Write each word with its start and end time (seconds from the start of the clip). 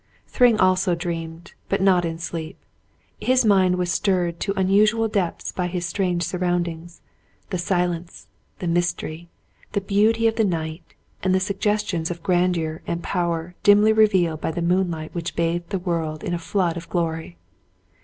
Thryng 0.27 0.59
also 0.59 0.95
dreamed, 0.95 1.53
but 1.69 1.79
not 1.79 2.05
in 2.05 2.17
sleep. 2.17 2.57
His 3.19 3.45
mind 3.45 3.75
was 3.77 3.91
stirred 3.91 4.39
to 4.39 4.59
unusual 4.59 5.07
depths 5.07 5.51
by 5.51 5.67
his 5.67 5.85
strange 5.85 6.23
surroundings— 6.23 7.01
the 7.51 7.59
silence, 7.59 8.25
the 8.57 8.65
mystery, 8.67 9.29
the 9.73 9.79
beauty 9.81 10.25
of 10.25 10.37
the 10.37 10.43
night, 10.43 10.95
and 11.21 11.35
the 11.35 11.39
suggestions 11.39 12.09
of 12.09 12.23
grandeur 12.23 12.81
and 12.87 13.03
power 13.03 13.53
dimly 13.61 13.93
revealed 13.93 14.41
by 14.41 14.49
the 14.49 14.63
moonlight 14.63 15.13
which 15.13 15.35
bathed 15.35 15.69
the 15.69 15.77
world 15.77 16.23
in 16.23 16.33
a 16.33 16.39
flood 16.39 16.77
of 16.77 16.89
glory. 16.89 17.37